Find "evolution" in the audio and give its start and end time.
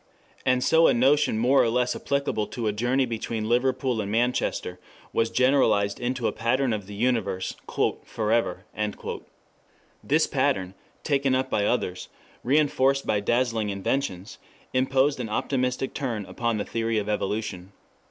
17.07-17.71